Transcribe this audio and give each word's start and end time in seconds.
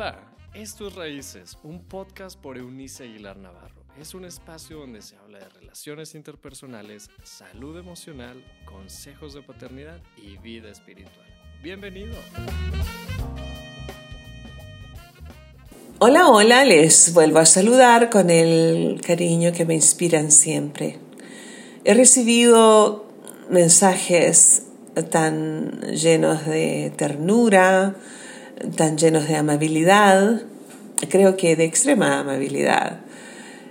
Hola, 0.00 0.18
esto 0.54 0.88
es 0.88 0.94
Raíces, 0.94 1.58
un 1.62 1.84
podcast 1.84 2.40
por 2.40 2.56
Eunice 2.56 3.04
Aguilar 3.04 3.36
Navarro. 3.36 3.84
Es 4.00 4.14
un 4.14 4.24
espacio 4.24 4.78
donde 4.78 5.02
se 5.02 5.14
habla 5.16 5.40
de 5.40 5.48
relaciones 5.50 6.14
interpersonales, 6.14 7.10
salud 7.22 7.78
emocional, 7.78 8.42
consejos 8.64 9.34
de 9.34 9.42
paternidad 9.42 10.00
y 10.16 10.38
vida 10.38 10.70
espiritual. 10.70 11.26
Bienvenido. 11.62 12.14
Hola, 15.98 16.28
hola, 16.28 16.64
les 16.64 17.12
vuelvo 17.12 17.40
a 17.40 17.44
saludar 17.44 18.08
con 18.08 18.30
el 18.30 19.02
cariño 19.06 19.52
que 19.52 19.66
me 19.66 19.74
inspiran 19.74 20.32
siempre. 20.32 20.98
He 21.84 21.92
recibido 21.92 23.04
mensajes 23.50 24.62
tan 25.10 25.82
llenos 25.92 26.46
de 26.46 26.90
ternura, 26.96 27.96
tan 28.76 28.98
llenos 28.98 29.28
de 29.28 29.36
amabilidad, 29.36 30.42
creo 31.08 31.36
que 31.36 31.56
de 31.56 31.64
extrema 31.64 32.20
amabilidad. 32.20 33.00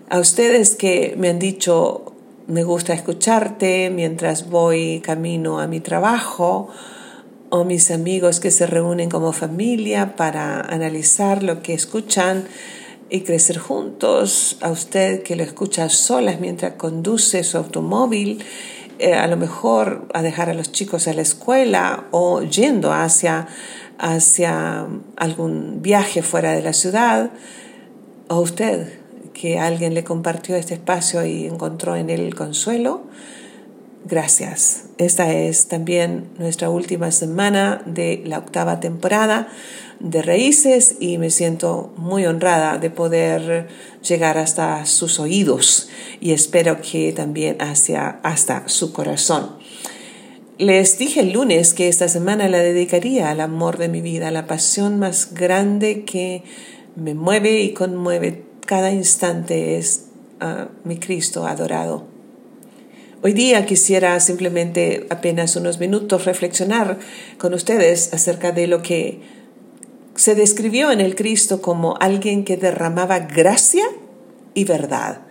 A 0.10 0.20
ustedes 0.20 0.76
que 0.76 1.16
me 1.18 1.30
han 1.30 1.40
dicho, 1.40 2.14
me 2.48 2.64
gusta 2.64 2.94
escucharte 2.94 3.90
mientras 3.90 4.50
voy 4.50 5.02
camino 5.02 5.60
a 5.60 5.68
mi 5.68 5.80
trabajo, 5.80 6.70
o 7.50 7.64
mis 7.64 7.92
amigos 7.92 8.40
que 8.40 8.52
se 8.52 8.68
reúnen 8.68 9.10
como 9.10 9.34
familia 9.34 10.16
para 10.16 10.62
analizar 10.62 11.44
lo 11.44 11.62
que 11.62 11.74
escuchan 11.74 12.46
y 13.10 13.22
crecer 13.22 13.58
juntos, 13.58 14.58
a 14.62 14.70
usted 14.70 15.24
que 15.24 15.36
lo 15.36 15.44
escucha 15.44 15.90
solas 15.90 16.40
mientras 16.40 16.74
conduce 16.74 17.44
su 17.44 17.58
automóvil, 17.58 18.44
eh, 19.00 19.16
a 19.16 19.26
lo 19.28 19.36
mejor 19.36 20.08
a 20.14 20.22
dejar 20.22 20.50
a 20.50 20.54
los 20.54 20.72
chicos 20.72 21.08
a 21.08 21.14
la 21.14 21.24
escuela 21.24 22.06
o 22.12 22.44
yendo 22.44 22.94
hacia 22.94 23.48
hacia 24.00 24.88
algún 25.18 25.82
viaje 25.82 26.22
fuera 26.22 26.54
de 26.54 26.62
la 26.62 26.74
ciudad, 26.74 27.32
o 28.30 28.40
usted, 28.40 28.88
que 29.34 29.60
alguien 29.60 29.94
le 29.94 30.04
compartió 30.04 30.56
este 30.56 30.74
espacio 30.74 31.26
y 31.26 31.46
encontró 31.46 31.96
en 31.96 32.10
él 32.10 32.34
consuelo, 32.36 33.04
gracias. 34.06 34.86
Esta 34.98 35.32
es 35.34 35.68
también 35.68 36.30
nuestra 36.38 36.70
última 36.70 37.12
semana 37.12 37.82
de 37.86 38.22
la 38.26 38.40
octava 38.40 38.80
temporada 38.80 39.50
de 40.00 40.22
Raíces 40.22 40.96
y 41.00 41.18
me 41.18 41.30
siento 41.30 41.94
muy 41.98 42.26
honrada 42.26 42.78
de 42.78 42.90
poder 42.90 43.68
llegar 44.02 44.38
hasta 44.38 44.86
sus 44.86 45.20
oídos 45.20 45.90
y 46.22 46.32
espero 46.32 46.80
que 46.82 47.12
también 47.12 47.62
hacia, 47.62 48.20
hasta 48.24 48.68
su 48.68 48.94
corazón. 48.94 49.59
Les 50.60 50.98
dije 50.98 51.22
el 51.22 51.32
lunes 51.32 51.74
que 51.74 51.88
esta 51.88 52.10
semana 52.10 52.50
la 52.50 52.58
dedicaría 52.58 53.32
al 53.32 53.40
amor 53.40 53.78
de 53.78 53.88
mi 53.88 54.02
vida, 54.02 54.28
a 54.28 54.32
la 54.32 54.46
pasión 54.46 55.00
más 55.00 55.34
grande 55.34 56.04
que 56.04 56.44
me 56.98 57.14
mueve 57.14 57.62
y 57.62 57.72
conmueve 57.72 58.44
cada 58.66 58.92
instante 58.92 59.78
es 59.78 60.08
a 60.42 60.68
mi 60.84 61.00
Cristo 61.00 61.48
adorado. 61.48 62.08
Hoy 63.22 63.32
día 63.32 63.66
quisiera 63.66 64.20
simplemente 64.20 65.08
apenas 65.10 65.56
unos 65.56 65.80
minutos 65.80 66.26
reflexionar 66.26 67.00
con 67.38 67.54
ustedes 67.54 68.14
acerca 68.14 68.52
de 68.52 68.68
lo 68.68 68.82
que 68.82 69.22
se 70.16 70.36
describió 70.36 70.92
en 70.92 71.00
el 71.00 71.16
Cristo 71.16 71.62
como 71.62 71.96
alguien 72.02 72.44
que 72.44 72.58
derramaba 72.58 73.20
gracia 73.20 73.86
y 74.54 74.66
verdad. 74.66 75.22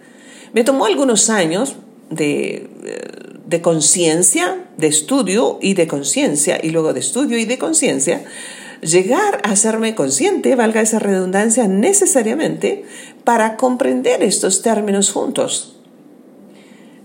Me 0.55 0.65
tomó 0.65 0.87
algunos 0.87 1.29
años 1.29 1.77
de 2.09 2.71
eh, 2.85 3.28
de 3.49 3.63
conciencia, 3.63 4.67
de 4.77 4.89
estudio 4.89 5.59
y 5.63 5.73
de 5.73 5.87
conciencia, 5.87 6.61
y 6.63 6.69
luego 6.69 6.93
de 6.93 7.01
estudio 7.01 7.39
y 7.39 7.47
de 7.47 7.57
conciencia, 7.57 8.23
llegar 8.83 9.41
a 9.43 9.53
hacerme 9.53 9.95
consciente, 9.95 10.55
valga 10.55 10.83
esa 10.83 10.99
redundancia, 10.99 11.67
necesariamente 11.67 12.85
para 13.25 13.57
comprender 13.57 14.23
estos 14.23 14.61
términos 14.61 15.11
juntos. 15.11 15.77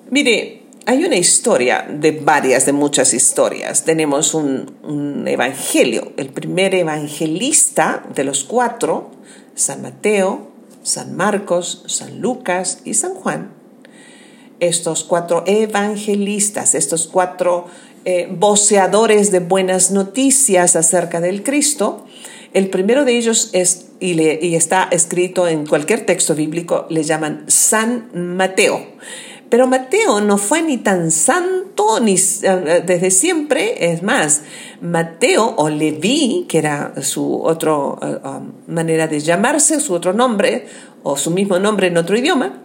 Mire, 0.09 0.63
hay 0.85 1.05
una 1.05 1.15
historia 1.15 1.87
de 1.89 2.11
varias, 2.11 2.65
de 2.65 2.73
muchas 2.73 3.13
historias. 3.13 3.85
Tenemos 3.85 4.33
un, 4.33 4.75
un 4.83 5.25
evangelio, 5.29 6.11
el 6.17 6.27
primer 6.27 6.75
evangelista 6.75 8.03
de 8.13 8.25
los 8.25 8.43
cuatro, 8.43 9.11
San 9.55 9.81
Mateo, 9.81 10.51
San 10.83 11.15
Marcos, 11.15 11.85
San 11.87 12.19
Lucas 12.19 12.79
y 12.83 12.95
San 12.95 13.13
Juan 13.13 13.62
estos 14.65 15.03
cuatro 15.03 15.43
evangelistas, 15.45 16.75
estos 16.75 17.07
cuatro 17.07 17.65
eh, 18.05 18.27
voceadores 18.29 19.31
de 19.31 19.39
buenas 19.39 19.91
noticias 19.91 20.75
acerca 20.75 21.21
del 21.21 21.43
Cristo. 21.43 22.05
El 22.53 22.69
primero 22.69 23.05
de 23.05 23.17
ellos 23.17 23.49
es, 23.53 23.87
y, 23.99 24.55
está 24.55 24.87
escrito 24.91 25.47
en 25.47 25.65
cualquier 25.65 26.05
texto 26.05 26.35
bíblico, 26.35 26.85
le 26.89 27.03
llaman 27.03 27.45
San 27.47 28.09
Mateo. 28.13 28.85
Pero 29.49 29.67
Mateo 29.67 30.19
no 30.19 30.37
fue 30.37 30.63
ni 30.63 30.77
tan 30.77 31.11
santo 31.11 31.99
ni 32.01 32.15
eh, 32.15 32.83
desde 32.85 33.11
siempre, 33.11 33.91
es 33.91 34.03
más, 34.03 34.41
Mateo 34.81 35.53
o 35.57 35.69
Leví, 35.69 36.45
que 36.49 36.57
era 36.57 36.93
su 37.01 37.41
otra 37.41 37.71
eh, 37.71 38.19
um, 38.25 38.51
manera 38.67 39.07
de 39.07 39.19
llamarse, 39.19 39.79
su 39.79 39.93
otro 39.93 40.11
nombre 40.11 40.65
o 41.03 41.15
su 41.17 41.31
mismo 41.31 41.59
nombre 41.59 41.87
en 41.87 41.97
otro 41.97 42.17
idioma, 42.17 42.62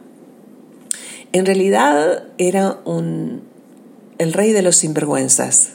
en 1.32 1.46
realidad 1.46 2.24
era 2.38 2.78
un, 2.84 3.42
el 4.18 4.32
rey 4.32 4.52
de 4.52 4.62
los 4.62 4.76
sinvergüenzas. 4.76 5.74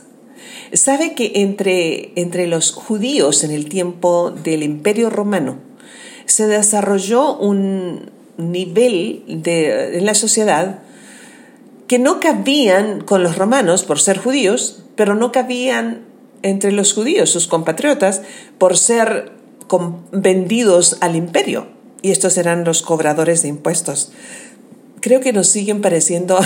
Sabe 0.74 1.14
que 1.14 1.32
entre, 1.36 2.12
entre 2.20 2.48
los 2.48 2.72
judíos 2.72 3.44
en 3.44 3.52
el 3.52 3.70
tiempo 3.70 4.32
del 4.32 4.64
Imperio 4.64 5.10
Romano 5.10 5.58
se 6.26 6.48
desarrolló 6.48 7.38
un 7.38 8.12
nivel 8.38 9.24
de, 9.28 9.98
en 9.98 10.06
la 10.06 10.16
sociedad 10.16 10.80
que 11.88 12.00
no 12.00 12.20
cabían 12.20 13.02
con 13.02 13.22
los 13.22 13.38
romanos 13.38 13.84
por 13.84 14.00
ser 14.00 14.18
judíos, 14.18 14.84
pero 14.96 15.14
no 15.14 15.32
cabían 15.32 16.06
entre 16.42 16.72
los 16.72 16.94
judíos, 16.94 17.30
sus 17.30 17.48
compatriotas, 17.48 18.24
por 18.58 18.78
ser 18.78 19.32
vendidos 20.12 20.98
al 21.02 21.16
imperio. 21.16 21.68
Y 22.02 22.12
estos 22.12 22.38
eran 22.38 22.64
los 22.64 22.82
cobradores 22.82 23.44
de 23.44 23.50
impuestos 23.50 24.12
creo 25.04 25.20
que 25.20 25.34
nos 25.34 25.48
siguen 25.50 25.82
pareciendo 25.82 26.40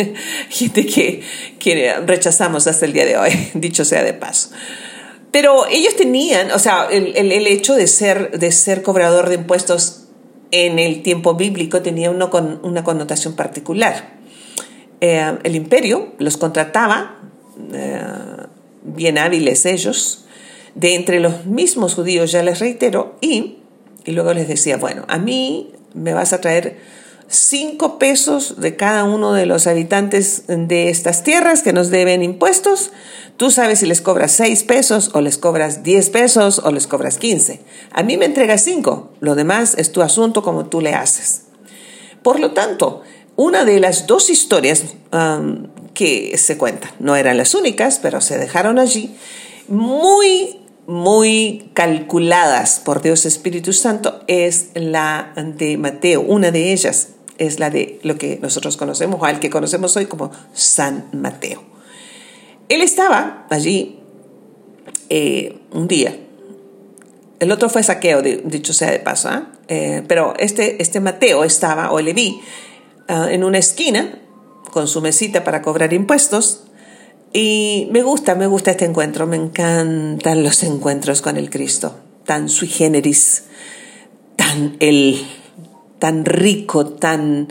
gente 0.48 0.86
que, 0.86 1.20
que 1.58 1.94
rechazamos 2.06 2.68
hasta 2.68 2.86
el 2.86 2.92
día 2.92 3.04
de 3.04 3.16
hoy, 3.16 3.30
dicho 3.54 3.84
sea 3.84 4.04
de 4.04 4.14
paso. 4.14 4.50
Pero 5.32 5.66
ellos 5.68 5.96
tenían, 5.96 6.52
o 6.52 6.60
sea, 6.60 6.86
el, 6.92 7.16
el, 7.16 7.46
hecho 7.48 7.74
de 7.74 7.88
ser, 7.88 8.38
de 8.38 8.52
ser 8.52 8.82
cobrador 8.82 9.28
de 9.28 9.34
impuestos 9.34 10.04
en 10.52 10.78
el 10.78 11.02
tiempo 11.02 11.34
bíblico 11.34 11.82
tenía 11.82 12.08
uno 12.08 12.30
con 12.30 12.60
una 12.62 12.84
connotación 12.84 13.34
particular. 13.34 14.14
Eh, 15.00 15.36
el 15.42 15.56
imperio 15.56 16.12
los 16.18 16.36
contrataba, 16.36 17.18
eh, 17.72 18.00
bien 18.84 19.18
hábiles 19.18 19.66
ellos, 19.66 20.24
de 20.76 20.94
entre 20.94 21.18
los 21.18 21.46
mismos 21.46 21.94
judíos, 21.94 22.30
ya 22.30 22.44
les 22.44 22.60
reitero, 22.60 23.16
y, 23.20 23.56
y 24.04 24.12
luego 24.12 24.32
les 24.34 24.46
decía, 24.46 24.76
bueno, 24.76 25.04
a 25.08 25.18
mí 25.18 25.72
me 25.94 26.14
vas 26.14 26.32
a 26.32 26.40
traer 26.40 26.78
cinco 27.28 27.98
pesos 27.98 28.60
de 28.60 28.76
cada 28.76 29.04
uno 29.04 29.32
de 29.32 29.46
los 29.46 29.66
habitantes 29.66 30.44
de 30.46 30.88
estas 30.88 31.22
tierras 31.22 31.62
que 31.62 31.72
nos 31.72 31.90
deben 31.90 32.22
impuestos. 32.22 32.90
Tú 33.36 33.50
sabes 33.50 33.80
si 33.80 33.86
les 33.86 34.00
cobras 34.00 34.32
seis 34.32 34.62
pesos 34.62 35.10
o 35.14 35.20
les 35.20 35.38
cobras 35.38 35.82
diez 35.82 36.10
pesos 36.10 36.60
o 36.64 36.70
les 36.70 36.86
cobras 36.86 37.18
quince. 37.18 37.60
A 37.92 38.02
mí 38.02 38.16
me 38.16 38.26
entregas 38.26 38.62
cinco. 38.62 39.10
Lo 39.20 39.34
demás 39.34 39.74
es 39.76 39.92
tu 39.92 40.02
asunto 40.02 40.42
como 40.42 40.66
tú 40.66 40.80
le 40.80 40.94
haces. 40.94 41.42
Por 42.22 42.40
lo 42.40 42.52
tanto, 42.52 43.02
una 43.36 43.64
de 43.64 43.80
las 43.80 44.06
dos 44.06 44.30
historias 44.30 44.84
um, 45.12 45.66
que 45.94 46.38
se 46.38 46.56
cuentan, 46.56 46.92
no 47.00 47.16
eran 47.16 47.36
las 47.36 47.54
únicas, 47.54 47.98
pero 48.00 48.20
se 48.20 48.38
dejaron 48.38 48.78
allí, 48.78 49.16
muy 49.68 50.60
muy 50.86 51.70
calculadas 51.72 52.80
por 52.84 53.00
Dios 53.00 53.24
Espíritu 53.24 53.72
Santo 53.72 54.22
es 54.26 54.68
la 54.74 55.32
de 55.34 55.78
Mateo, 55.78 56.20
una 56.20 56.50
de 56.50 56.72
ellas 56.72 57.13
es 57.38 57.58
la 57.58 57.70
de 57.70 58.00
lo 58.02 58.16
que 58.16 58.38
nosotros 58.40 58.76
conocemos, 58.76 59.20
o 59.20 59.24
al 59.24 59.40
que 59.40 59.50
conocemos 59.50 59.96
hoy 59.96 60.06
como 60.06 60.30
San 60.52 61.08
Mateo. 61.12 61.62
Él 62.68 62.80
estaba 62.80 63.46
allí 63.50 63.98
eh, 65.10 65.58
un 65.72 65.88
día. 65.88 66.18
El 67.40 67.52
otro 67.52 67.68
fue 67.68 67.82
saqueo, 67.82 68.22
dicho 68.22 68.72
sea 68.72 68.90
de 68.90 69.00
paso, 69.00 69.28
¿ah? 69.28 69.52
eh, 69.68 70.02
pero 70.06 70.34
este, 70.38 70.80
este 70.80 71.00
Mateo 71.00 71.44
estaba, 71.44 71.90
o 71.92 72.00
le 72.00 72.12
vi, 72.14 72.40
ah, 73.08 73.28
en 73.30 73.44
una 73.44 73.58
esquina 73.58 74.20
con 74.72 74.88
su 74.88 75.00
mesita 75.00 75.44
para 75.44 75.62
cobrar 75.62 75.92
impuestos. 75.92 76.64
Y 77.32 77.88
me 77.90 78.02
gusta, 78.02 78.34
me 78.34 78.46
gusta 78.46 78.70
este 78.70 78.84
encuentro, 78.84 79.26
me 79.26 79.36
encantan 79.36 80.44
los 80.44 80.62
encuentros 80.62 81.20
con 81.20 81.36
el 81.36 81.50
Cristo, 81.50 81.96
tan 82.24 82.48
sui 82.48 82.68
generis, 82.68 83.44
tan 84.36 84.76
el 84.78 85.26
tan 85.98 86.24
rico, 86.24 86.86
tan, 86.86 87.48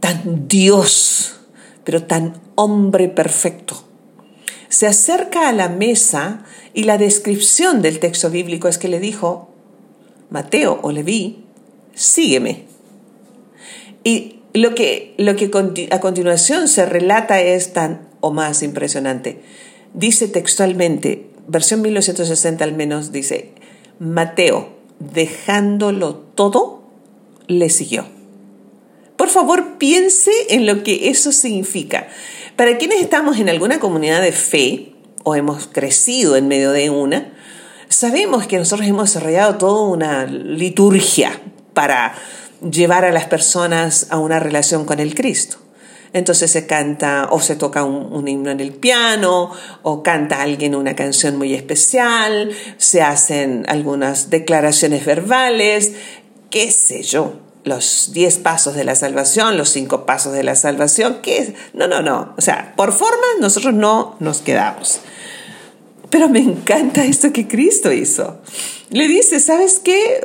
tan 0.00 0.48
Dios, 0.48 1.36
pero 1.84 2.04
tan 2.04 2.40
hombre 2.54 3.08
perfecto. 3.08 3.84
Se 4.68 4.86
acerca 4.86 5.48
a 5.48 5.52
la 5.52 5.68
mesa 5.68 6.44
y 6.72 6.84
la 6.84 6.98
descripción 6.98 7.82
del 7.82 8.00
texto 8.00 8.30
bíblico 8.30 8.68
es 8.68 8.78
que 8.78 8.88
le 8.88 9.00
dijo, 9.00 9.50
Mateo 10.30 10.80
o 10.82 10.90
Leví, 10.90 11.44
sígueme. 11.94 12.64
Y 14.02 14.40
lo 14.52 14.74
que, 14.74 15.14
lo 15.16 15.36
que 15.36 15.50
a 15.90 16.00
continuación 16.00 16.68
se 16.68 16.86
relata 16.86 17.40
es 17.40 17.72
tan 17.72 18.08
o 18.20 18.32
más 18.32 18.62
impresionante. 18.62 19.42
Dice 19.92 20.28
textualmente, 20.28 21.30
versión 21.46 21.82
1960 21.82 22.64
al 22.64 22.74
menos, 22.74 23.12
dice, 23.12 23.52
Mateo, 23.98 24.70
dejándolo 24.98 26.16
todo, 26.16 26.73
le 27.46 27.70
siguió. 27.70 28.06
Por 29.16 29.28
favor, 29.28 29.78
piense 29.78 30.32
en 30.50 30.66
lo 30.66 30.82
que 30.82 31.08
eso 31.08 31.32
significa. 31.32 32.08
Para 32.56 32.78
quienes 32.78 33.00
estamos 33.00 33.38
en 33.38 33.48
alguna 33.48 33.80
comunidad 33.80 34.22
de 34.22 34.32
fe 34.32 34.92
o 35.22 35.34
hemos 35.34 35.66
crecido 35.66 36.36
en 36.36 36.48
medio 36.48 36.72
de 36.72 36.90
una, 36.90 37.32
sabemos 37.88 38.46
que 38.46 38.58
nosotros 38.58 38.86
hemos 38.88 39.10
desarrollado 39.10 39.56
toda 39.56 39.88
una 39.88 40.26
liturgia 40.26 41.40
para 41.72 42.14
llevar 42.70 43.04
a 43.04 43.12
las 43.12 43.26
personas 43.26 44.08
a 44.10 44.18
una 44.18 44.40
relación 44.40 44.84
con 44.84 45.00
el 45.00 45.14
Cristo. 45.14 45.58
Entonces 46.12 46.52
se 46.52 46.66
canta 46.66 47.26
o 47.30 47.40
se 47.40 47.56
toca 47.56 47.82
un, 47.82 48.28
himno 48.28 48.50
en 48.52 48.60
el 48.60 48.72
piano 48.72 49.50
o 49.82 50.04
canta 50.04 50.42
alguien 50.42 50.76
una 50.76 50.94
canción 50.94 51.36
muy 51.36 51.54
especial, 51.54 52.52
se 52.76 53.02
hacen 53.02 53.64
algunas 53.68 54.30
declaraciones 54.30 55.04
verbales, 55.04 55.94
qué 56.54 56.70
sé 56.70 57.02
yo, 57.02 57.32
los 57.64 58.10
diez 58.12 58.38
pasos 58.38 58.76
de 58.76 58.84
la 58.84 58.94
salvación, 58.94 59.56
los 59.58 59.70
cinco 59.70 60.06
pasos 60.06 60.32
de 60.32 60.44
la 60.44 60.54
salvación, 60.54 61.18
¿qué? 61.20 61.52
No, 61.72 61.88
no, 61.88 62.00
no. 62.00 62.32
O 62.38 62.40
sea, 62.40 62.74
por 62.76 62.92
forma 62.92 63.24
nosotros 63.40 63.74
no 63.74 64.14
nos 64.20 64.40
quedamos. 64.40 65.00
Pero 66.10 66.28
me 66.28 66.38
encanta 66.38 67.04
esto 67.04 67.32
que 67.32 67.48
Cristo 67.48 67.92
hizo. 67.92 68.40
Le 68.90 69.08
dice, 69.08 69.40
¿sabes 69.40 69.80
qué? 69.82 70.24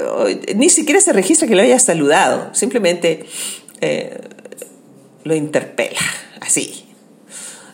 Ni 0.55 0.69
siquiera 0.69 1.01
se 1.01 1.13
registra 1.13 1.47
que 1.47 1.55
lo 1.55 1.63
haya 1.63 1.79
saludado, 1.79 2.53
simplemente 2.53 3.25
eh, 3.81 4.21
lo 5.23 5.33
interpela, 5.33 5.99
así, 6.41 6.85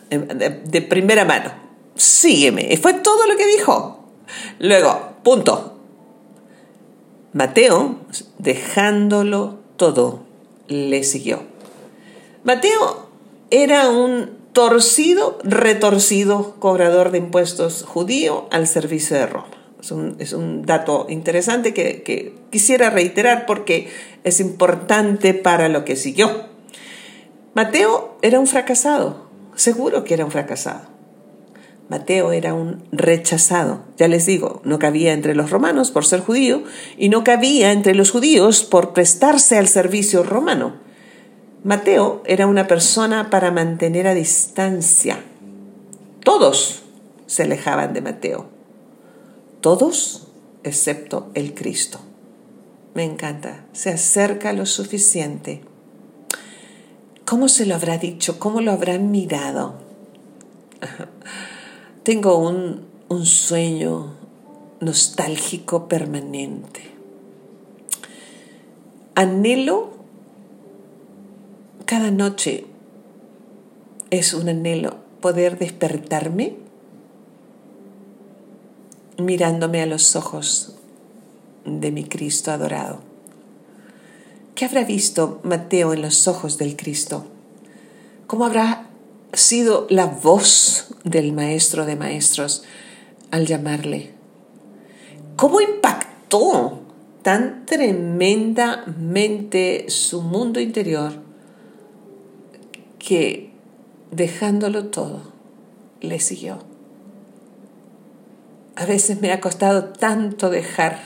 de, 0.08 0.80
primera 0.80 1.26
mano. 1.26 1.52
Sígueme. 1.94 2.72
Y 2.72 2.78
fue 2.78 2.94
todo 2.94 3.26
lo 3.26 3.36
que 3.36 3.46
dijo. 3.48 4.08
Luego, 4.60 5.18
punto. 5.22 5.75
Mateo, 7.36 7.96
dejándolo 8.38 9.58
todo, 9.76 10.20
le 10.68 11.04
siguió. 11.04 11.42
Mateo 12.44 13.10
era 13.50 13.90
un 13.90 14.30
torcido, 14.54 15.36
retorcido 15.44 16.54
cobrador 16.58 17.10
de 17.10 17.18
impuestos 17.18 17.84
judío 17.86 18.48
al 18.50 18.66
servicio 18.66 19.18
de 19.18 19.26
Roma. 19.26 19.50
Es 20.18 20.32
un, 20.32 20.62
dato 20.62 21.04
interesante 21.10 21.74
que, 21.74 22.02
que 22.02 22.34
quisiera 22.48 22.88
reiterar 22.88 23.44
porque 23.44 23.90
es 24.24 24.40
importante 24.40 25.34
para 25.34 25.68
lo 25.68 25.84
que 25.84 25.96
siguió. 25.96 26.46
Mateo 27.52 28.16
era 28.22 28.40
un 28.40 28.46
fracasado, 28.46 29.28
seguro 29.54 30.04
que 30.04 30.14
era 30.14 30.24
un 30.24 30.30
fracasado. 30.30 30.95
Mateo 31.88 32.32
era 32.32 32.54
un 32.54 32.84
rechazado, 32.90 33.84
ya 33.96 34.08
les 34.08 34.26
digo, 34.26 34.60
no 34.64 34.78
cabía 34.78 35.12
entre 35.12 35.34
los 35.34 35.50
romanos 35.50 35.90
por 35.90 36.04
ser 36.04 36.20
judío 36.20 36.64
y 36.98 37.08
no 37.08 37.22
cabía 37.22 37.72
entre 37.72 37.94
los 37.94 38.10
judíos 38.10 38.64
por 38.64 38.92
prestarse 38.92 39.56
al 39.56 39.68
servicio 39.68 40.22
romano. 40.22 40.74
Mateo 41.62 42.22
era 42.26 42.46
una 42.46 42.66
persona 42.66 43.30
para 43.30 43.50
mantener 43.50 44.06
a 44.06 44.14
distancia. 44.14 45.18
Todos 46.24 46.82
se 47.26 47.44
alejaban 47.44 47.92
de 47.92 48.00
Mateo 48.00 48.56
todos 49.66 50.28
excepto 50.62 51.28
el 51.34 51.52
Cristo. 51.52 51.98
Me 52.94 53.02
encanta, 53.02 53.66
se 53.72 53.90
acerca 53.90 54.52
lo 54.52 54.64
suficiente. 54.64 55.64
¿Cómo 57.24 57.48
se 57.48 57.66
lo 57.66 57.74
habrá 57.74 57.98
dicho? 57.98 58.38
¿Cómo 58.38 58.60
lo 58.60 58.70
habrán 58.70 59.10
mirado? 59.10 59.74
Tengo 62.06 62.38
un, 62.38 62.86
un 63.08 63.26
sueño 63.26 64.14
nostálgico 64.78 65.88
permanente. 65.88 66.82
Anhelo 69.16 69.90
cada 71.84 72.12
noche, 72.12 72.64
es 74.10 74.34
un 74.34 74.48
anhelo 74.48 74.98
poder 75.20 75.58
despertarme 75.58 76.54
mirándome 79.18 79.82
a 79.82 79.86
los 79.86 80.14
ojos 80.14 80.76
de 81.64 81.90
mi 81.90 82.04
Cristo 82.04 82.52
adorado. 82.52 83.00
¿Qué 84.54 84.64
habrá 84.64 84.84
visto 84.84 85.40
Mateo 85.42 85.92
en 85.92 86.02
los 86.02 86.28
ojos 86.28 86.56
del 86.56 86.76
Cristo? 86.76 87.26
¿Cómo 88.28 88.46
habrá 88.46 88.86
sido 89.32 89.88
la 89.90 90.06
voz 90.06 90.85
del 91.06 91.32
Maestro 91.32 91.86
de 91.86 91.96
Maestros 91.96 92.64
al 93.30 93.46
llamarle? 93.46 94.10
¿Cómo 95.36 95.62
impactó 95.62 96.82
tan 97.22 97.64
tremendamente 97.64 99.86
su 99.88 100.20
mundo 100.20 100.60
interior 100.60 101.14
que 102.98 103.52
dejándolo 104.10 104.88
todo, 104.88 105.22
le 106.02 106.20
siguió? 106.20 106.58
a 108.76 108.84
veces 108.84 109.20
me 109.20 109.32
ha 109.32 109.40
costado 109.40 109.84
tanto 109.84 110.50
dejar. 110.50 110.98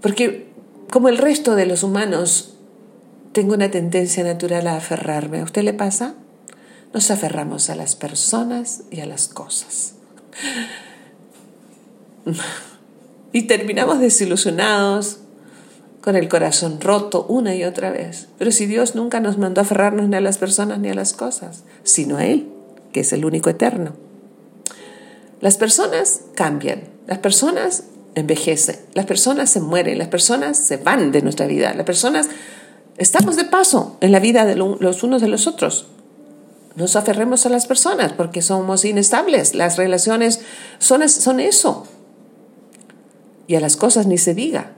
Porque 0.00 0.46
como 0.90 1.08
el 1.08 1.18
resto 1.18 1.56
de 1.56 1.66
los 1.66 1.82
humanos, 1.82 2.54
tengo 3.32 3.54
una 3.54 3.70
tendencia 3.70 4.22
natural 4.22 4.68
a 4.68 4.76
aferrarme. 4.76 5.40
¿A 5.40 5.44
usted 5.44 5.64
le 5.64 5.74
pasa? 5.74 6.14
Nos 6.96 7.10
aferramos 7.10 7.68
a 7.68 7.74
las 7.74 7.94
personas 7.94 8.84
y 8.90 9.00
a 9.00 9.06
las 9.06 9.28
cosas. 9.28 9.96
Y 13.32 13.42
terminamos 13.42 14.00
desilusionados, 14.00 15.18
con 16.00 16.16
el 16.16 16.30
corazón 16.30 16.80
roto 16.80 17.26
una 17.28 17.54
y 17.54 17.64
otra 17.64 17.90
vez. 17.90 18.28
Pero 18.38 18.50
si 18.50 18.64
Dios 18.64 18.94
nunca 18.94 19.20
nos 19.20 19.36
mandó 19.36 19.60
a 19.60 19.64
aferrarnos 19.64 20.08
ni 20.08 20.16
a 20.16 20.22
las 20.22 20.38
personas 20.38 20.78
ni 20.78 20.88
a 20.88 20.94
las 20.94 21.12
cosas, 21.12 21.64
sino 21.82 22.16
a 22.16 22.24
Él, 22.24 22.48
que 22.94 23.00
es 23.00 23.12
el 23.12 23.26
único 23.26 23.50
eterno. 23.50 23.92
Las 25.42 25.58
personas 25.58 26.22
cambian, 26.34 26.84
las 27.06 27.18
personas 27.18 27.84
envejecen, 28.14 28.76
las 28.94 29.04
personas 29.04 29.50
se 29.50 29.60
mueren, 29.60 29.98
las 29.98 30.08
personas 30.08 30.56
se 30.56 30.78
van 30.78 31.12
de 31.12 31.20
nuestra 31.20 31.46
vida, 31.46 31.74
las 31.74 31.84
personas 31.84 32.30
estamos 32.96 33.36
de 33.36 33.44
paso 33.44 33.98
en 34.00 34.12
la 34.12 34.18
vida 34.18 34.46
de 34.46 34.56
los 34.56 35.02
unos 35.02 35.20
de 35.20 35.28
los 35.28 35.46
otros. 35.46 35.88
Nos 36.76 36.94
aferremos 36.94 37.46
a 37.46 37.48
las 37.48 37.66
personas 37.66 38.12
porque 38.12 38.42
somos 38.42 38.84
inestables, 38.84 39.54
las 39.54 39.76
relaciones 39.76 40.40
son, 40.78 41.08
son 41.08 41.40
eso. 41.40 41.86
Y 43.46 43.54
a 43.54 43.60
las 43.60 43.76
cosas 43.76 44.06
ni 44.06 44.18
se 44.18 44.34
diga. 44.34 44.72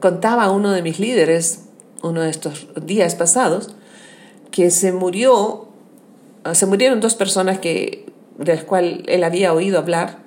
Contaba 0.00 0.50
uno 0.50 0.72
de 0.72 0.82
mis 0.82 0.98
líderes, 0.98 1.60
uno 2.02 2.22
de 2.22 2.30
estos 2.30 2.68
días 2.84 3.14
pasados, 3.14 3.74
que 4.50 4.70
se 4.70 4.92
murió, 4.92 5.68
se 6.52 6.66
murieron 6.66 7.00
dos 7.00 7.14
personas 7.14 7.58
que 7.58 8.06
del 8.38 8.64
cual 8.64 9.02
él 9.06 9.24
había 9.24 9.52
oído 9.52 9.78
hablar, 9.78 10.18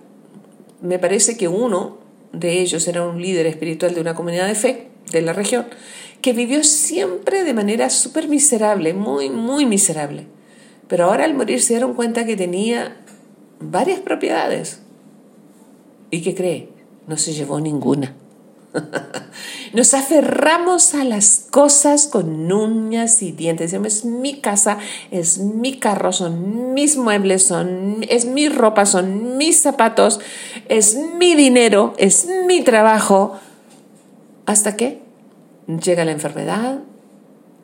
me 0.81 0.99
parece 0.99 1.37
que 1.37 1.47
uno 1.47 1.97
de 2.33 2.61
ellos 2.61 2.87
era 2.87 3.07
un 3.07 3.21
líder 3.21 3.45
espiritual 3.45 3.93
de 3.93 4.01
una 4.01 4.15
comunidad 4.15 4.47
de 4.47 4.55
fe 4.55 4.87
de 5.11 5.21
la 5.21 5.33
región, 5.33 5.65
que 6.21 6.33
vivió 6.33 6.63
siempre 6.63 7.43
de 7.43 7.53
manera 7.53 7.89
súper 7.89 8.27
miserable, 8.27 8.93
muy, 8.93 9.29
muy 9.29 9.65
miserable. 9.65 10.27
Pero 10.87 11.05
ahora 11.05 11.25
al 11.25 11.33
morir 11.33 11.61
se 11.61 11.73
dieron 11.73 11.93
cuenta 11.93 12.25
que 12.25 12.35
tenía 12.35 12.97
varias 13.59 13.99
propiedades. 13.99 14.81
¿Y 16.09 16.21
qué 16.21 16.35
cree? 16.35 16.69
No 17.07 17.17
se 17.17 17.33
llevó 17.33 17.59
ninguna. 17.59 18.15
Nos 19.73 19.93
aferramos 19.93 20.93
a 20.93 21.03
las 21.03 21.47
cosas 21.49 22.07
con 22.07 22.51
uñas 22.51 23.21
y 23.21 23.31
dientes. 23.31 23.73
es 23.73 24.05
mi 24.05 24.39
casa, 24.39 24.77
es 25.11 25.39
mi 25.39 25.77
carro, 25.77 26.11
son 26.11 26.73
mis 26.73 26.97
muebles, 26.97 27.43
son, 27.43 28.05
es 28.09 28.25
mi 28.25 28.49
ropa, 28.49 28.85
son 28.85 29.37
mis 29.37 29.61
zapatos, 29.61 30.19
es 30.69 30.97
mi 31.17 31.35
dinero, 31.35 31.93
es 31.97 32.27
mi 32.45 32.61
trabajo. 32.61 33.39
Hasta 34.45 34.75
que 34.75 35.00
llega 35.79 36.05
la 36.05 36.11
enfermedad 36.11 36.79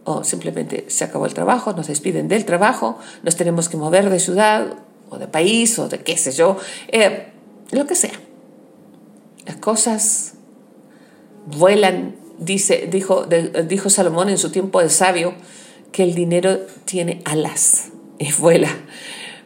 o 0.04 0.24
simplemente 0.24 0.86
se 0.88 1.04
acabó 1.04 1.26
el 1.26 1.34
trabajo, 1.34 1.74
nos 1.74 1.88
despiden 1.88 2.28
del 2.28 2.46
trabajo, 2.46 2.98
nos 3.24 3.36
tenemos 3.36 3.68
que 3.68 3.76
mover 3.76 4.10
de 4.10 4.20
ciudad 4.20 4.68
o 5.10 5.18
de 5.18 5.28
país 5.28 5.78
o 5.80 5.90
de 5.90 6.00
qué 6.00 6.16
sé 6.16 6.32
yo, 6.32 6.58
eh, 6.88 7.28
lo 7.72 7.86
que 7.88 7.96
sea. 7.96 8.18
Las 9.46 9.58
cosas 9.58 10.34
vuelan, 11.46 12.16
dice, 12.38 12.88
dijo, 12.90 13.26
dijo 13.26 13.90
Salomón 13.90 14.30
en 14.30 14.38
su 14.38 14.52
tiempo 14.52 14.82
de 14.82 14.90
sabio, 14.90 15.34
que 15.92 16.04
el 16.04 16.16
dinero 16.16 16.60
tiene 16.86 17.22
alas 17.26 17.90
y 18.20 18.32
vuela. 18.40 18.70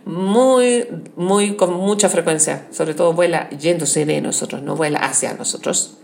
muy, 0.06 0.88
muy, 1.16 1.56
con 1.56 1.74
mucha 1.74 2.10
frecuencia. 2.10 2.68
Sobre 2.72 2.94
todo 2.94 3.14
vuela 3.14 3.50
yéndose 3.50 4.06
de 4.06 4.22
nosotros, 4.22 4.62
no 4.62 4.76
vuela 4.76 5.00
hacia 5.00 5.34
nosotros. 5.34 5.98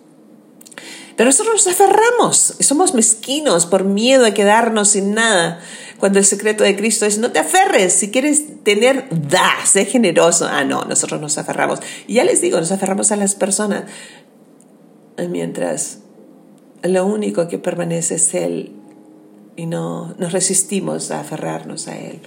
Pero 1.18 1.30
nosotros 1.30 1.66
nos 1.66 1.74
aferramos 1.74 2.54
y 2.60 2.64
somos 2.64 2.94
mezquinos 2.94 3.66
por 3.66 3.84
miedo 3.84 4.26
a 4.26 4.36
quedarnos 4.36 4.90
sin 4.90 5.16
nada. 5.16 5.60
Cuando 5.98 6.20
el 6.20 6.26
secreto 6.26 6.64
de 6.64 6.76
Cristo 6.76 7.08
es 7.08 7.18
no 7.18 7.32
te 7.32 7.40
aferres, 7.40 7.92
si 7.92 8.12
quieres 8.12 8.64
tener, 8.64 9.08
da, 9.10 9.66
sé 9.66 9.86
generoso. 9.86 10.48
Ah, 10.48 10.64
no, 10.64 10.86
nosotros 10.86 11.20
nos 11.20 11.40
aferramos. 11.40 11.80
Y 12.06 12.14
ya 12.14 12.24
les 12.24 12.40
digo, 12.40 12.60
nos 12.60 12.72
aferramos 12.72 13.12
a 13.12 13.16
las 13.16 13.34
personas. 13.34 13.86
Mientras 15.28 15.98
lo 16.84 17.08
único 17.08 17.48
que 17.48 17.58
permanece 17.58 18.16
es 18.16 18.36
Él 18.36 18.74
y 19.56 19.66
no 19.66 20.14
nos 20.20 20.32
resistimos 20.34 21.10
a 21.10 21.22
aferrarnos 21.22 21.88
a 21.88 21.98
Él. 21.98 22.22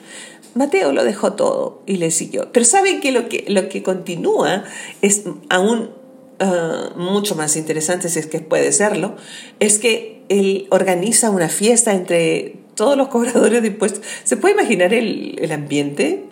Mateo 0.55 0.91
lo 0.91 1.05
dejó 1.05 1.35
todo 1.35 1.85
y 1.87 1.99
le 1.99 2.11
siguió. 2.11 2.51
Pero 2.51 2.67
saben 2.67 3.01
que 3.01 3.13
lo 3.13 3.29
que, 3.29 3.45
lo 3.47 3.69
que 3.69 3.85
continúa 3.85 4.65
es 5.01 5.23
aún 5.49 6.00
ah, 6.41 6.91
mucho 6.97 7.37
más 7.37 7.57
interesante, 7.57 8.09
si 8.09 8.19
es 8.19 8.27
que 8.27 8.41
puede 8.41 8.73
serlo, 8.73 9.17
es 9.61 9.79
que 9.79 10.23
él 10.29 10.67
organiza 10.71 11.31
una 11.31 11.49
fiesta 11.49 11.93
entre 11.93 12.57
todos 12.75 12.97
los 12.97 13.09
cobradores 13.09 13.63
de 13.63 13.69
impuestos. 13.69 14.03
¿Se 14.25 14.37
puede 14.37 14.55
imaginar 14.55 14.93
el, 14.95 15.39
el 15.41 15.53
ambiente? 15.53 16.25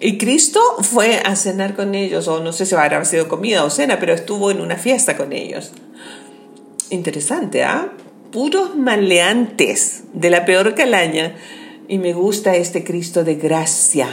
Y 0.00 0.16
Cristo 0.16 0.60
fue 0.80 1.20
a 1.24 1.36
cenar 1.36 1.76
con 1.76 1.94
ellos, 1.94 2.26
o 2.26 2.42
no 2.42 2.52
sé 2.52 2.64
si 2.64 2.74
habrá 2.74 3.04
sido 3.04 3.28
comida 3.28 3.64
o 3.64 3.70
cena, 3.70 4.00
pero 4.00 4.14
estuvo 4.14 4.50
en 4.50 4.62
una 4.62 4.76
fiesta 4.76 5.16
con 5.16 5.32
ellos. 5.32 5.72
Interesante, 6.88 7.62
¿ah? 7.64 7.92
Puros 8.32 8.76
maleantes 8.76 10.04
de 10.14 10.30
la 10.30 10.46
peor 10.46 10.74
calaña 10.74 11.36
y 11.88 11.98
me 11.98 12.12
gusta 12.14 12.56
este 12.56 12.84
Cristo 12.84 13.24
de 13.24 13.34
gracia, 13.34 14.08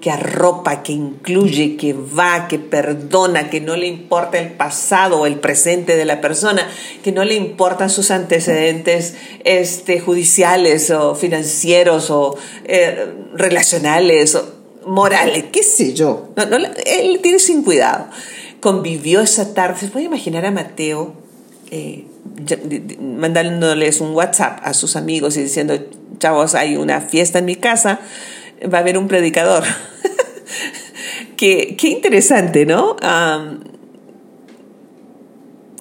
que 0.00 0.10
arropa, 0.10 0.82
que 0.82 0.92
incluye, 0.92 1.76
que 1.76 1.92
va, 1.92 2.48
que 2.48 2.58
perdona, 2.58 3.50
que 3.50 3.60
no 3.60 3.76
le 3.76 3.86
importa 3.86 4.38
el 4.38 4.52
pasado 4.52 5.20
o 5.20 5.26
el 5.26 5.38
presente 5.38 5.96
de 5.96 6.04
la 6.06 6.20
persona, 6.20 6.66
que 7.04 7.12
no 7.12 7.24
le 7.24 7.34
importan 7.34 7.90
sus 7.90 8.10
antecedentes 8.10 9.14
este, 9.44 10.00
judiciales 10.00 10.90
o 10.90 11.14
financieros 11.14 12.10
o 12.10 12.36
eh, 12.64 13.12
relacionales 13.34 14.34
o 14.34 14.60
morales, 14.86 15.44
qué 15.52 15.62
sé 15.62 15.92
yo. 15.92 16.30
él 16.86 17.20
tiene 17.22 17.38
sin 17.38 17.62
cuidado. 17.62 18.08
Convivió 18.60 19.20
esa 19.20 19.54
tarde. 19.54 19.80
¿Se 19.80 19.88
puede 19.88 20.06
imaginar 20.06 20.44
a 20.44 20.50
Mateo? 20.50 21.14
Eh, 21.70 22.04
mandándoles 23.00 24.00
un 24.00 24.14
WhatsApp 24.14 24.60
a 24.62 24.74
sus 24.74 24.96
amigos 24.96 25.36
y 25.36 25.42
diciendo, 25.42 25.78
chavos, 26.18 26.54
hay 26.54 26.76
una 26.76 27.00
fiesta 27.00 27.38
en 27.38 27.44
mi 27.44 27.56
casa, 27.56 28.00
va 28.66 28.78
a 28.78 28.80
haber 28.80 28.98
un 28.98 29.08
predicador. 29.08 29.64
qué, 31.36 31.76
qué, 31.78 31.88
interesante, 31.88 32.66
¿no? 32.66 32.96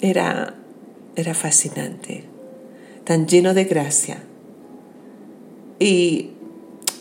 era, 0.01 0.55
era 1.15 1.33
fascinante, 1.33 2.23
tan 3.03 3.27
lleno 3.27 3.53
de 3.53 3.65
gracia. 3.65 4.23
Y 5.79 6.31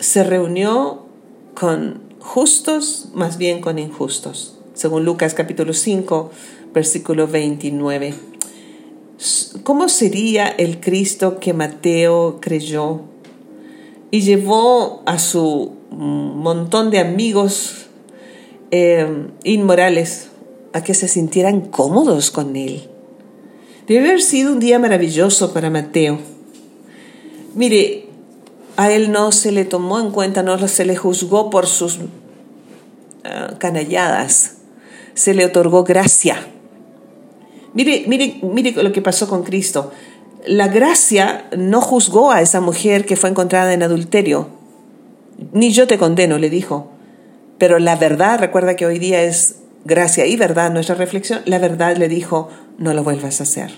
se 0.00 0.24
reunió 0.24 1.06
con 1.54 2.02
justos, 2.20 3.08
más 3.14 3.38
bien 3.38 3.60
con 3.60 3.78
injustos, 3.78 4.58
según 4.74 5.04
Lucas 5.04 5.34
capítulo 5.34 5.72
5, 5.72 6.30
versículo 6.72 7.26
29. 7.26 8.14
¿Cómo 9.64 9.88
sería 9.88 10.46
el 10.46 10.78
Cristo 10.78 11.40
que 11.40 11.52
Mateo 11.52 12.38
creyó 12.40 13.02
y 14.10 14.20
llevó 14.20 15.02
a 15.06 15.18
su 15.18 15.72
montón 15.90 16.90
de 16.90 16.98
amigos 16.98 17.86
eh, 18.70 19.26
inmorales 19.44 20.28
a 20.72 20.82
que 20.82 20.94
se 20.94 21.08
sintieran 21.08 21.62
cómodos 21.62 22.30
con 22.30 22.56
él? 22.56 22.88
Debe 23.86 24.08
haber 24.08 24.22
sido 24.22 24.52
un 24.52 24.60
día 24.60 24.78
maravilloso 24.78 25.52
para 25.52 25.70
Mateo. 25.70 26.18
Mire, 27.54 28.06
a 28.76 28.92
él 28.92 29.10
no 29.10 29.32
se 29.32 29.52
le 29.52 29.64
tomó 29.64 29.98
en 29.98 30.10
cuenta, 30.10 30.42
no 30.42 30.68
se 30.68 30.84
le 30.84 30.96
juzgó 30.96 31.50
por 31.50 31.66
sus 31.66 31.98
ah, 33.24 33.54
canalladas, 33.58 34.58
se 35.14 35.34
le 35.34 35.44
otorgó 35.46 35.84
gracia 35.84 36.46
Mire, 37.74 38.04
mire, 38.06 38.40
mire 38.42 38.82
lo 38.82 38.92
que 38.92 39.02
pasó 39.02 39.28
con 39.28 39.42
Cristo. 39.42 39.92
La 40.46 40.68
gracia 40.68 41.46
no 41.56 41.80
juzgó 41.80 42.30
a 42.30 42.40
esa 42.40 42.60
mujer 42.60 43.06
que 43.06 43.16
fue 43.16 43.30
encontrada 43.30 43.72
en 43.72 43.82
adulterio. 43.82 44.48
Ni 45.52 45.72
yo 45.72 45.86
te 45.86 45.98
condeno, 45.98 46.38
le 46.38 46.50
dijo. 46.50 46.90
Pero 47.58 47.78
la 47.78 47.96
verdad, 47.96 48.38
recuerda 48.38 48.76
que 48.76 48.86
hoy 48.86 48.98
día 48.98 49.22
es 49.22 49.56
gracia 49.84 50.26
y 50.26 50.36
verdad 50.36 50.70
nuestra 50.70 50.94
reflexión, 50.94 51.40
la 51.44 51.58
verdad 51.58 51.96
le 51.96 52.08
dijo, 52.08 52.48
no 52.78 52.94
lo 52.94 53.02
vuelvas 53.02 53.40
a 53.40 53.44
hacer. 53.44 53.70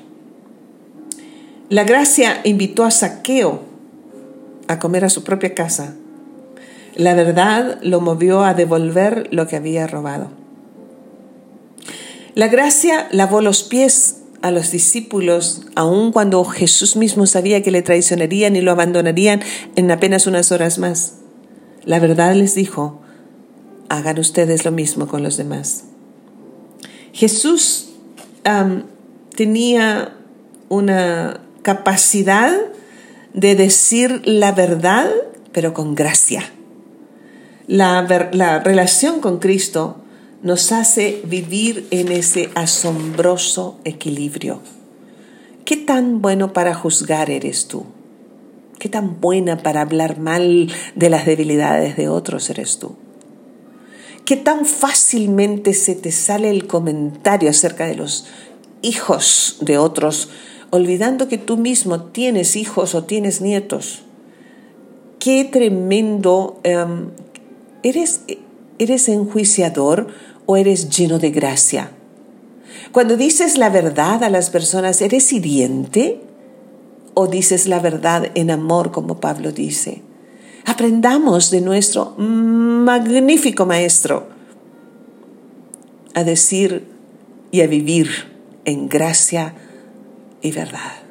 La 1.68 1.84
gracia 1.84 2.40
invitó 2.44 2.84
a 2.84 2.90
Saqueo 2.90 3.62
a 4.66 4.78
comer 4.78 5.04
a 5.04 5.10
su 5.10 5.24
propia 5.24 5.54
casa. 5.54 5.94
La 6.94 7.14
verdad 7.14 7.78
lo 7.82 8.00
movió 8.00 8.44
a 8.44 8.54
devolver 8.54 9.28
lo 9.30 9.46
que 9.46 9.56
había 9.56 9.86
robado. 9.86 10.30
La 12.34 12.48
gracia 12.48 13.08
lavó 13.10 13.40
los 13.40 13.62
pies 13.62 14.16
a 14.42 14.50
los 14.50 14.70
discípulos, 14.70 15.62
aun 15.74 16.12
cuando 16.12 16.44
Jesús 16.44 16.96
mismo 16.96 17.26
sabía 17.26 17.62
que 17.62 17.70
le 17.70 17.82
traicionarían 17.82 18.56
y 18.56 18.60
lo 18.60 18.72
abandonarían 18.72 19.40
en 19.76 19.90
apenas 19.90 20.26
unas 20.26 20.50
horas 20.52 20.78
más. 20.78 21.16
La 21.84 21.98
verdad 21.98 22.34
les 22.34 22.54
dijo, 22.54 23.00
hagan 23.88 24.18
ustedes 24.18 24.64
lo 24.64 24.72
mismo 24.72 25.06
con 25.06 25.22
los 25.22 25.36
demás. 25.36 25.84
Jesús 27.12 27.90
tenía 29.34 30.16
una 30.68 31.40
capacidad 31.62 32.56
de 33.34 33.54
decir 33.54 34.22
la 34.24 34.52
verdad, 34.52 35.10
pero 35.52 35.74
con 35.74 35.94
gracia. 35.94 36.44
La, 37.66 38.02
la 38.32 38.60
relación 38.60 39.20
con 39.20 39.38
Cristo 39.38 39.99
nos 40.42 40.72
hace 40.72 41.20
vivir 41.24 41.86
en 41.90 42.10
ese 42.10 42.50
asombroso 42.54 43.78
equilibrio. 43.84 44.60
¿Qué 45.64 45.76
tan 45.76 46.22
bueno 46.22 46.52
para 46.52 46.74
juzgar 46.74 47.30
eres 47.30 47.68
tú? 47.68 47.84
¿Qué 48.78 48.88
tan 48.88 49.20
buena 49.20 49.58
para 49.58 49.82
hablar 49.82 50.18
mal 50.18 50.72
de 50.94 51.10
las 51.10 51.26
debilidades 51.26 51.96
de 51.96 52.08
otros 52.08 52.48
eres 52.48 52.78
tú? 52.78 52.96
¿Qué 54.24 54.36
tan 54.36 54.64
fácilmente 54.64 55.74
se 55.74 55.94
te 55.94 56.12
sale 56.12 56.50
el 56.50 56.66
comentario 56.66 57.50
acerca 57.50 57.86
de 57.86 57.96
los 57.96 58.26
hijos 58.80 59.58
de 59.60 59.76
otros, 59.76 60.30
olvidando 60.70 61.28
que 61.28 61.36
tú 61.36 61.58
mismo 61.58 62.04
tienes 62.04 62.56
hijos 62.56 62.94
o 62.94 63.04
tienes 63.04 63.42
nietos? 63.42 64.02
Qué 65.18 65.44
tremendo. 65.44 66.58
Em, 66.62 67.10
eres, 67.82 68.22
eres 68.78 69.08
enjuiciador 69.08 70.08
o 70.50 70.56
eres 70.56 70.90
lleno 70.90 71.20
de 71.20 71.30
gracia? 71.30 71.92
Cuando 72.90 73.16
dices 73.16 73.56
la 73.56 73.70
verdad 73.70 74.24
a 74.24 74.30
las 74.30 74.50
personas, 74.50 75.00
¿eres 75.00 75.32
hiriente? 75.32 76.22
¿O 77.14 77.28
dices 77.28 77.68
la 77.68 77.78
verdad 77.78 78.32
en 78.34 78.50
amor, 78.50 78.90
como 78.90 79.20
Pablo 79.20 79.52
dice? 79.52 80.02
Aprendamos 80.66 81.52
de 81.52 81.60
nuestro 81.60 82.16
magnífico 82.16 83.64
Maestro 83.64 84.26
a 86.14 86.24
decir 86.24 86.84
y 87.52 87.60
a 87.60 87.68
vivir 87.68 88.08
en 88.64 88.88
gracia 88.88 89.54
y 90.42 90.50
verdad. 90.50 91.02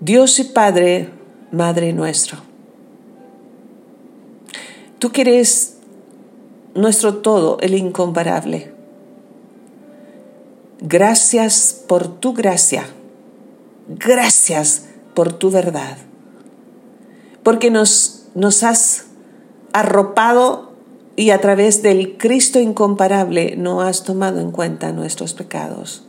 Dios 0.00 0.38
y 0.38 0.44
Padre, 0.44 1.10
Madre 1.50 1.92
nuestro, 1.92 2.38
tú 4.98 5.12
que 5.12 5.20
nuestro 6.74 7.16
todo, 7.16 7.58
el 7.60 7.74
incomparable. 7.74 8.72
Gracias 10.80 11.84
por 11.86 12.08
tu 12.08 12.32
gracia. 12.32 12.86
Gracias 13.88 14.88
por 15.14 15.32
tu 15.32 15.50
verdad. 15.50 15.98
Porque 17.42 17.70
nos, 17.70 18.26
nos 18.34 18.62
has 18.62 19.06
arropado 19.72 20.72
y 21.14 21.30
a 21.30 21.40
través 21.40 21.82
del 21.82 22.16
Cristo 22.16 22.58
incomparable 22.58 23.54
no 23.56 23.82
has 23.82 24.02
tomado 24.04 24.40
en 24.40 24.50
cuenta 24.50 24.92
nuestros 24.92 25.34
pecados. 25.34 26.04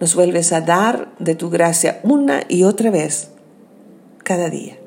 Nos 0.00 0.14
vuelves 0.14 0.52
a 0.52 0.60
dar 0.60 1.12
de 1.18 1.34
tu 1.34 1.48
gracia 1.48 2.00
una 2.02 2.42
y 2.48 2.64
otra 2.64 2.90
vez, 2.90 3.30
cada 4.24 4.50
día 4.50 4.81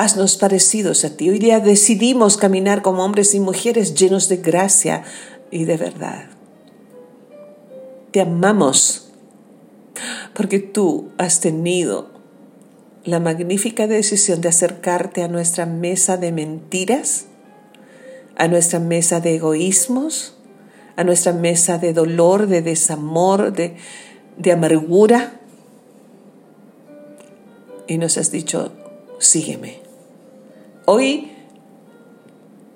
haznos 0.00 0.38
parecidos 0.38 1.04
a 1.04 1.14
ti. 1.14 1.28
Hoy 1.28 1.38
día 1.38 1.60
decidimos 1.60 2.38
caminar 2.38 2.80
como 2.80 3.04
hombres 3.04 3.34
y 3.34 3.40
mujeres 3.40 3.94
llenos 3.94 4.30
de 4.30 4.38
gracia 4.38 5.04
y 5.50 5.66
de 5.66 5.76
verdad. 5.76 6.24
Te 8.10 8.22
amamos 8.22 9.10
porque 10.32 10.58
tú 10.58 11.10
has 11.18 11.40
tenido 11.40 12.08
la 13.04 13.20
magnífica 13.20 13.86
decisión 13.86 14.40
de 14.40 14.48
acercarte 14.48 15.22
a 15.22 15.28
nuestra 15.28 15.66
mesa 15.66 16.16
de 16.16 16.32
mentiras, 16.32 17.26
a 18.36 18.48
nuestra 18.48 18.78
mesa 18.78 19.20
de 19.20 19.34
egoísmos, 19.34 20.34
a 20.96 21.04
nuestra 21.04 21.34
mesa 21.34 21.76
de 21.76 21.92
dolor, 21.92 22.46
de 22.46 22.62
desamor, 22.62 23.52
de, 23.52 23.76
de 24.38 24.52
amargura. 24.52 25.42
Y 27.86 27.98
nos 27.98 28.16
has 28.16 28.30
dicho, 28.30 28.72
sígueme. 29.18 29.89
Hoy 30.86 31.32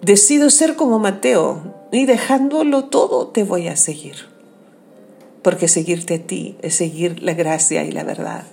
decido 0.03 0.51
ser 0.51 0.77
como 0.77 0.99
Mateo 0.99 1.75
y 1.93 2.07
dejándolo 2.07 2.85
todo 2.85 3.29
te 3.29 3.45
voy 3.45 3.69
a 3.69 3.77
seguir. 3.77 4.17
Porque 5.43 5.69
seguirte 5.69 6.15
a 6.15 6.27
ti 6.27 6.57
es 6.63 6.75
seguir 6.75 7.23
la 7.23 7.35
gracia 7.35 7.85
y 7.85 7.93
la 7.93 8.05
verdad. 8.05 8.45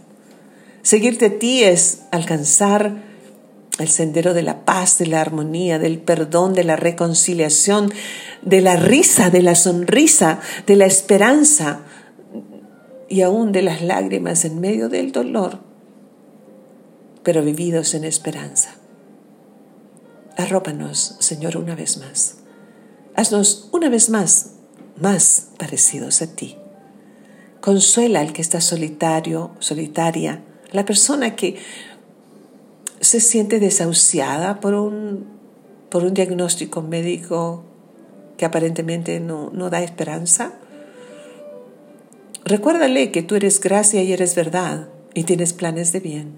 Seguirte 0.82 1.28
a 1.28 1.40
ti 1.40 1.64
es 1.64 2.04
alcanzar 2.12 3.04
el 3.80 3.88
sendero 3.88 4.34
de 4.34 4.44
la 4.44 4.66
paz, 4.66 4.98
de 4.98 5.08
la 5.08 5.22
armonía, 5.22 5.80
del 5.80 6.00
perdón, 6.00 6.54
de 6.54 6.64
la 6.64 6.76
reconciliación, 6.76 7.92
de 8.42 8.62
la 8.62 8.76
risa, 8.76 9.30
de 9.30 9.42
la 9.42 9.56
sonrisa, 9.56 10.40
de 10.68 10.76
la 10.76 10.86
esperanza 10.86 11.82
y 13.10 13.22
aún 13.22 13.52
de 13.52 13.62
las 13.62 13.82
lágrimas 13.82 14.46
en 14.46 14.60
medio 14.60 14.90
del 14.90 15.12
dolor, 15.12 15.60
pero 17.24 17.44
vividos 17.44 17.94
en 17.94 18.04
esperanza. 18.04 18.81
Arrópanos, 20.38 21.18
Señor, 21.20 21.58
una 21.58 21.76
vez 21.76 21.98
más. 21.98 22.38
Haznos 23.16 23.70
una 23.72 23.90
vez 23.90 24.10
más 24.10 24.52
más 25.02 25.50
parecidos 25.58 26.22
a 26.22 26.28
ti. 26.28 26.58
Consuela 27.60 28.22
al 28.22 28.34
que 28.34 28.42
está 28.42 28.62
solitario, 28.62 29.52
solitaria, 29.60 30.44
la 30.72 30.86
persona 30.86 31.36
que 31.36 31.58
se 33.02 33.20
siente 33.20 33.60
desahuciada 33.60 34.60
por 34.60 34.74
un, 34.74 35.26
por 35.90 36.04
un 36.04 36.14
diagnóstico 36.14 36.82
médico 36.82 37.64
que 38.38 38.46
aparentemente 38.46 39.20
no, 39.20 39.50
no 39.52 39.70
da 39.70 39.82
esperanza. 39.82 40.54
Recuérdale 42.46 43.12
que 43.12 43.24
tú 43.24 43.36
eres 43.36 43.60
gracia 43.60 44.02
y 44.04 44.14
eres 44.14 44.36
verdad 44.36 44.88
y 45.14 45.24
tienes 45.24 45.54
planes 45.54 45.92
de 45.92 46.00
bien. 46.00 46.32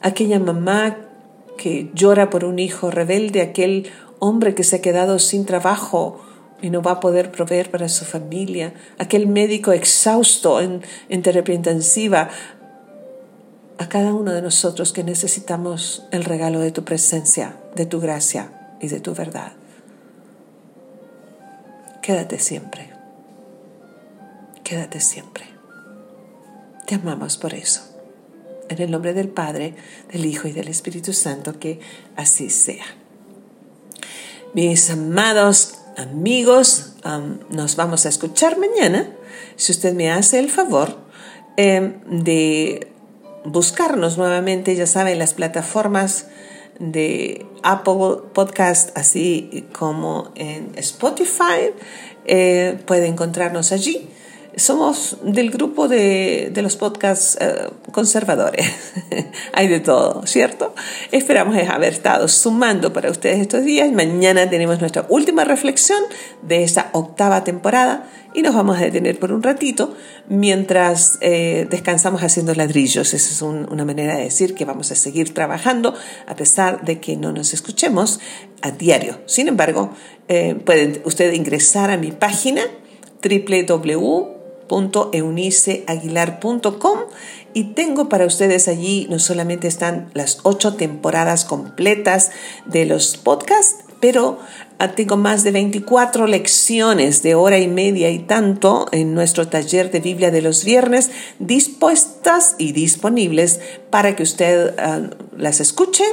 Aquella 0.00 0.38
mamá 0.38 1.08
que 1.56 1.90
llora 1.94 2.30
por 2.30 2.44
un 2.44 2.58
hijo 2.58 2.90
rebelde, 2.90 3.40
aquel 3.40 3.90
hombre 4.18 4.54
que 4.54 4.64
se 4.64 4.76
ha 4.76 4.82
quedado 4.82 5.18
sin 5.18 5.46
trabajo 5.46 6.20
y 6.62 6.70
no 6.70 6.80
va 6.80 6.92
a 6.92 7.00
poder 7.00 7.32
proveer 7.32 7.70
para 7.70 7.88
su 7.88 8.04
familia, 8.04 8.72
aquel 8.98 9.26
médico 9.26 9.72
exhausto 9.72 10.60
en, 10.60 10.82
terapia 11.22 11.54
intensiva, 11.54 12.30
a 13.78 13.88
cada 13.88 14.14
uno 14.14 14.32
de 14.32 14.42
nosotros 14.42 14.92
que 14.92 15.02
necesitamos 15.02 16.06
el 16.12 16.24
regalo 16.24 16.60
de 16.60 16.70
tu 16.70 16.84
presencia, 16.84 17.56
de 17.74 17.84
tu 17.84 18.00
gracia 18.00 18.76
y 18.80 18.86
de 18.86 19.00
tu 19.00 19.12
verdad. 19.12 19.52
Quédate 22.00 22.38
siempre. 22.38 22.90
Quédate 24.62 25.00
siempre. 25.00 25.44
Te 26.86 26.94
amamos 26.94 27.36
por 27.36 27.54
eso. 27.54 27.91
En 28.68 28.80
el 28.80 28.90
nombre 28.90 29.12
del 29.14 29.28
Padre, 29.28 29.74
del 30.12 30.24
Hijo 30.24 30.48
y 30.48 30.52
del 30.52 30.68
Espíritu 30.68 31.12
Santo, 31.12 31.58
que 31.58 31.80
así 32.16 32.50
sea. 32.50 32.84
Mis 34.54 34.90
amados 34.90 35.74
amigos, 35.96 36.94
nos 37.50 37.76
vamos 37.76 38.06
a 38.06 38.08
escuchar 38.08 38.58
mañana. 38.58 39.10
Si 39.56 39.72
usted 39.72 39.94
me 39.94 40.10
hace 40.10 40.38
el 40.38 40.50
favor 40.50 40.98
em, 41.56 42.00
de 42.06 42.88
buscarnos 43.44 44.18
nuevamente, 44.18 44.74
ya 44.76 44.86
saben, 44.86 45.18
las 45.18 45.34
plataformas 45.34 46.26
de 46.78 47.46
Apple 47.62 48.18
Podcast, 48.32 48.96
así 48.96 49.66
como 49.72 50.32
en 50.34 50.72
Spotify. 50.76 51.72
Eh, 52.24 52.78
puede 52.86 53.06
encontrarnos 53.06 53.72
allí. 53.72 54.08
Somos 54.56 55.16
del 55.22 55.50
grupo 55.50 55.88
de, 55.88 56.52
los 56.56 56.76
podcasts 56.76 57.38
eh, 57.40 57.70
conservadores. 57.90 58.66
Hay 59.54 59.68
de 59.68 59.80
todo, 59.80 60.26
¿cierto? 60.26 60.74
Esperamos 61.10 61.56
haber 61.68 61.94
estado 61.94 62.28
sumando 62.28 62.92
para 62.92 63.10
ustedes 63.10 63.40
estos 63.40 63.64
días. 63.64 63.90
Mañana 63.92 64.50
tenemos 64.50 64.80
nuestra 64.80 65.06
última 65.08 65.44
reflexión 65.44 66.00
de 66.42 66.64
esta 66.64 66.90
octava 66.92 67.44
temporada 67.44 68.08
y 68.34 68.42
nos 68.42 68.54
vamos 68.54 68.78
a 68.78 68.82
detener 68.82 69.18
por 69.18 69.32
un 69.32 69.42
ratito 69.42 69.94
mientras 70.28 71.18
eh, 71.22 71.66
descansamos 71.70 72.22
haciendo 72.22 72.54
ladrillos. 72.54 73.14
Esa 73.14 73.30
es 73.30 73.42
una 73.42 73.84
manera 73.86 74.16
de 74.16 74.24
decir 74.24 74.54
que 74.54 74.66
vamos 74.66 74.90
a 74.92 74.96
seguir 74.96 75.32
trabajando 75.32 75.94
a 76.26 76.36
pesar 76.36 76.84
de 76.84 77.00
que 77.00 77.16
no 77.16 77.32
nos 77.32 77.54
escuchemos 77.54 78.20
a 78.60 78.70
diario. 78.70 79.18
Sin 79.26 79.48
embargo, 79.48 79.92
eh, 80.28 80.54
pueden 80.54 81.00
ustedes 81.04 81.36
ingresar 81.36 81.90
a 81.90 81.96
mi 81.96 82.12
página 82.12 82.62
www.euniceaguilar.com 84.68 86.98
y 87.54 87.64
tengo 87.64 88.08
para 88.08 88.24
ustedes 88.26 88.68
allí 88.68 89.06
no 89.10 89.18
solamente 89.18 89.68
están 89.68 90.10
las 90.14 90.38
ocho 90.42 90.74
temporadas 90.74 91.44
completas 91.44 92.30
de 92.64 92.86
los 92.86 93.18
podcasts, 93.18 93.84
pero 94.00 94.38
ah, 94.78 94.92
tengo 94.92 95.18
más 95.18 95.44
de 95.44 95.52
24 95.52 96.26
lecciones 96.26 97.22
de 97.22 97.34
hora 97.34 97.58
y 97.58 97.68
media 97.68 98.10
y 98.10 98.20
tanto 98.20 98.86
en 98.90 99.14
nuestro 99.14 99.48
taller 99.48 99.90
de 99.90 100.00
Biblia 100.00 100.30
de 100.30 100.40
los 100.42 100.64
viernes 100.64 101.10
dispuestas 101.38 102.56
y 102.58 102.72
disponibles 102.72 103.60
para 103.90 104.16
que 104.16 104.22
usted 104.22 104.74
ah, 104.78 105.10
las 105.36 105.60
escuche 105.60 106.04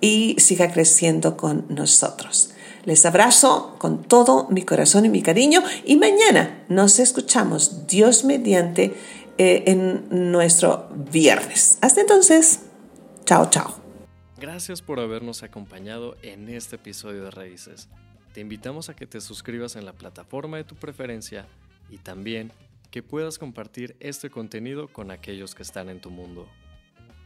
y 0.00 0.34
siga 0.38 0.72
creciendo 0.72 1.36
con 1.36 1.66
nosotros. 1.68 2.50
Les 2.84 3.04
abrazo 3.04 3.76
con 3.78 4.02
todo 4.02 4.48
mi 4.50 4.62
corazón 4.62 5.04
y 5.04 5.08
mi 5.08 5.22
cariño 5.22 5.62
y 5.84 5.96
mañana 5.96 6.64
nos 6.68 6.98
escuchamos 6.98 7.86
Dios 7.86 8.24
mediante 8.24 8.94
eh, 9.38 9.64
en 9.66 10.32
nuestro 10.32 10.88
viernes. 11.10 11.78
Hasta 11.82 12.00
entonces, 12.00 12.60
chao, 13.24 13.48
chao. 13.50 13.74
Gracias 14.38 14.80
por 14.80 15.00
habernos 15.00 15.42
acompañado 15.42 16.16
en 16.22 16.48
este 16.48 16.76
episodio 16.76 17.24
de 17.24 17.30
Raíces. 17.30 17.88
Te 18.32 18.40
invitamos 18.40 18.88
a 18.88 18.96
que 18.96 19.06
te 19.06 19.20
suscribas 19.20 19.76
en 19.76 19.84
la 19.84 19.92
plataforma 19.92 20.56
de 20.56 20.64
tu 20.64 20.76
preferencia 20.76 21.46
y 21.90 21.98
también 21.98 22.52
que 22.90 23.02
puedas 23.02 23.38
compartir 23.38 23.96
este 24.00 24.30
contenido 24.30 24.88
con 24.88 25.10
aquellos 25.10 25.54
que 25.54 25.62
están 25.62 25.88
en 25.90 26.00
tu 26.00 26.10
mundo. 26.10 26.48